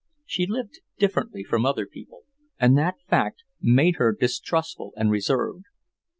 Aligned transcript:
She 0.25 0.47
lived 0.47 0.79
differently 0.97 1.43
from 1.43 1.63
other 1.63 1.85
people, 1.85 2.23
and 2.59 2.75
that 2.75 2.95
fact 3.07 3.43
made 3.61 3.97
her 3.97 4.11
distrustful 4.19 4.93
and 4.97 5.11
reserved. 5.11 5.65